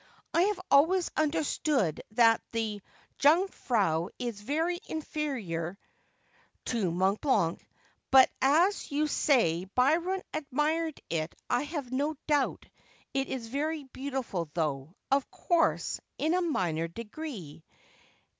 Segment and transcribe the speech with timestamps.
[0.33, 2.81] I have always understood that the
[3.19, 5.77] Jungfrau is very inferior
[6.65, 7.63] to Mont Blanc;
[8.09, 12.65] but as you say Byron admired it I have no doubt
[13.13, 17.63] it is very beautiful, though, of course, in a minor degree.